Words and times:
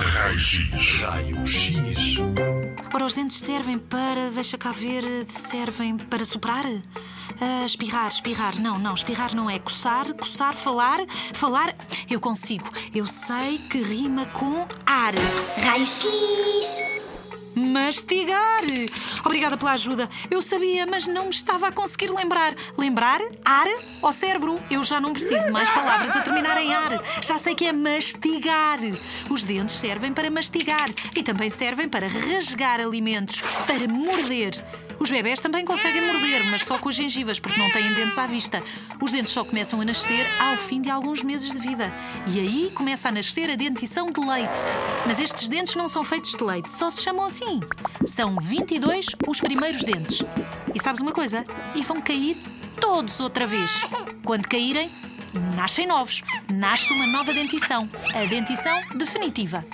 Raio-X. 0.00 1.00
Raio-X. 1.00 2.18
Ora, 2.94 3.04
os 3.04 3.14
dentes 3.14 3.38
servem 3.38 3.78
para. 3.78 4.30
Deixa 4.30 4.56
cá 4.56 4.70
ver. 4.70 5.02
Servem 5.28 5.96
para 5.96 6.24
soprar? 6.24 6.64
Ah, 7.40 7.64
espirrar, 7.66 8.06
espirrar. 8.06 8.60
Não, 8.60 8.78
não, 8.78 8.94
espirrar 8.94 9.34
não 9.34 9.50
é. 9.50 9.58
Coçar, 9.58 10.12
coçar, 10.14 10.54
falar. 10.54 10.98
Falar. 11.32 11.74
Eu 12.08 12.20
consigo. 12.20 12.70
Eu 12.94 13.06
sei 13.06 13.58
que 13.58 13.82
rima 13.82 14.26
com 14.26 14.66
ar. 14.86 15.14
Raio-X. 15.60 16.78
Mastigar! 17.58 18.62
Obrigada 19.24 19.56
pela 19.56 19.72
ajuda. 19.72 20.08
Eu 20.30 20.40
sabia, 20.40 20.86
mas 20.86 21.06
não 21.06 21.24
me 21.24 21.30
estava 21.30 21.68
a 21.68 21.72
conseguir 21.72 22.10
lembrar. 22.10 22.54
Lembrar? 22.76 23.20
Ar 23.44 23.66
ou 24.00 24.12
cérebro? 24.12 24.60
Eu 24.70 24.84
já 24.84 25.00
não 25.00 25.12
preciso 25.12 25.50
mais 25.50 25.68
palavras 25.70 26.14
a 26.14 26.20
terminar 26.20 26.56
em 26.62 26.72
ar. 26.72 27.02
Já 27.20 27.38
sei 27.38 27.54
que 27.54 27.66
é 27.66 27.72
mastigar. 27.72 28.78
Os 29.28 29.42
dentes 29.42 29.74
servem 29.74 30.12
para 30.12 30.30
mastigar 30.30 30.88
e 31.16 31.22
também 31.22 31.50
servem 31.50 31.88
para 31.88 32.06
rasgar 32.06 32.80
alimentos, 32.80 33.40
para 33.66 33.88
morder. 33.88 34.52
Os 34.98 35.10
bebés 35.10 35.40
também 35.40 35.64
conseguem 35.64 36.04
morder, 36.04 36.44
mas 36.50 36.64
só 36.64 36.78
com 36.78 36.88
as 36.88 36.94
gengivas, 36.96 37.38
porque 37.38 37.58
não 37.58 37.70
têm 37.70 37.92
dentes 37.94 38.18
à 38.18 38.26
vista. 38.26 38.62
Os 39.00 39.12
dentes 39.12 39.32
só 39.32 39.44
começam 39.44 39.80
a 39.80 39.84
nascer 39.84 40.26
ao 40.40 40.56
fim 40.56 40.80
de 40.80 40.90
alguns 40.90 41.22
meses 41.22 41.52
de 41.52 41.58
vida. 41.58 41.92
E 42.26 42.40
aí 42.40 42.72
começa 42.74 43.08
a 43.08 43.12
nascer 43.12 43.50
a 43.50 43.54
dentição 43.54 44.10
de 44.10 44.20
leite. 44.20 44.60
Mas 45.06 45.20
estes 45.20 45.48
dentes 45.48 45.76
não 45.76 45.88
são 45.88 46.02
feitos 46.02 46.32
de 46.32 46.42
leite, 46.42 46.70
só 46.70 46.90
se 46.90 47.02
chamam 47.02 47.24
assim. 47.24 47.60
São 48.06 48.36
22 48.40 49.06
os 49.26 49.40
primeiros 49.40 49.84
dentes. 49.84 50.24
E 50.74 50.82
sabes 50.82 51.00
uma 51.00 51.12
coisa? 51.12 51.44
E 51.74 51.82
vão 51.82 52.00
cair 52.00 52.36
todos 52.80 53.20
outra 53.20 53.46
vez. 53.46 53.82
Quando 54.24 54.48
caírem, 54.48 54.90
nascem 55.54 55.86
novos. 55.86 56.22
Nasce 56.52 56.92
uma 56.92 57.06
nova 57.06 57.32
dentição. 57.32 57.88
A 58.14 58.24
dentição 58.24 58.80
definitiva. 58.96 59.64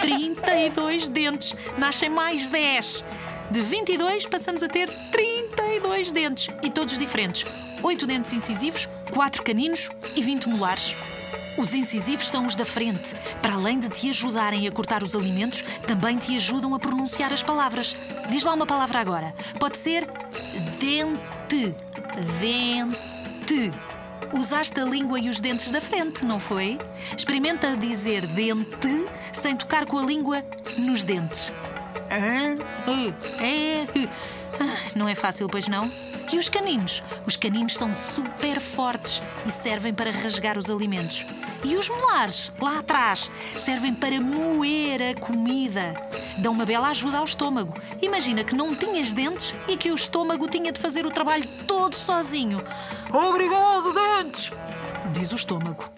32 0.00 1.08
dentes. 1.08 1.54
Nascem 1.78 2.10
mais 2.10 2.48
10. 2.48 3.04
De 3.54 3.62
22 3.62 4.26
passamos 4.26 4.64
a 4.64 4.68
ter 4.68 4.90
32 5.12 6.10
dentes 6.10 6.48
e 6.60 6.68
todos 6.68 6.98
diferentes. 6.98 7.44
8 7.84 8.04
dentes 8.04 8.32
incisivos, 8.32 8.88
4 9.12 9.44
caninos 9.44 9.90
e 10.16 10.20
20 10.20 10.48
molares. 10.48 10.96
Os 11.56 11.72
incisivos 11.72 12.26
são 12.26 12.46
os 12.46 12.56
da 12.56 12.66
frente. 12.66 13.14
Para 13.40 13.54
além 13.54 13.78
de 13.78 13.88
te 13.88 14.10
ajudarem 14.10 14.66
a 14.66 14.72
cortar 14.72 15.04
os 15.04 15.14
alimentos, 15.14 15.64
também 15.86 16.18
te 16.18 16.34
ajudam 16.34 16.74
a 16.74 16.80
pronunciar 16.80 17.32
as 17.32 17.44
palavras. 17.44 17.94
Diz 18.28 18.42
lá 18.42 18.52
uma 18.52 18.66
palavra 18.66 18.98
agora. 18.98 19.32
Pode 19.60 19.76
ser 19.76 20.04
dente. 20.80 21.76
Dente. 22.40 23.72
Usaste 24.32 24.80
a 24.80 24.84
língua 24.84 25.20
e 25.20 25.28
os 25.28 25.40
dentes 25.40 25.70
da 25.70 25.80
frente, 25.80 26.24
não 26.24 26.40
foi? 26.40 26.76
Experimenta 27.16 27.76
dizer 27.76 28.26
dente 28.26 29.06
sem 29.32 29.54
tocar 29.54 29.86
com 29.86 29.96
a 29.96 30.02
língua 30.02 30.44
nos 30.76 31.04
dentes. 31.04 31.52
Não 34.94 35.08
é 35.08 35.14
fácil, 35.14 35.48
pois 35.48 35.68
não? 35.68 35.90
E 36.32 36.38
os 36.38 36.48
caninos? 36.48 37.02
Os 37.26 37.36
caninos 37.36 37.74
são 37.74 37.94
super 37.94 38.60
fortes 38.60 39.22
e 39.46 39.50
servem 39.50 39.92
para 39.92 40.10
rasgar 40.10 40.56
os 40.58 40.70
alimentos. 40.70 41.26
E 41.62 41.76
os 41.76 41.88
molares, 41.88 42.52
lá 42.60 42.78
atrás, 42.78 43.30
servem 43.56 43.94
para 43.94 44.20
moer 44.20 45.00
a 45.02 45.20
comida. 45.20 45.94
Dão 46.38 46.52
uma 46.52 46.64
bela 46.64 46.88
ajuda 46.88 47.18
ao 47.18 47.24
estômago. 47.24 47.74
Imagina 48.02 48.42
que 48.42 48.54
não 48.54 48.74
tinhas 48.74 49.12
dentes 49.12 49.54
e 49.68 49.76
que 49.76 49.90
o 49.90 49.94
estômago 49.94 50.48
tinha 50.48 50.72
de 50.72 50.80
fazer 50.80 51.06
o 51.06 51.10
trabalho 51.10 51.46
todo 51.66 51.94
sozinho. 51.94 52.62
Obrigado, 53.12 53.92
dentes! 53.92 54.50
Diz 55.12 55.32
o 55.32 55.36
estômago. 55.36 55.90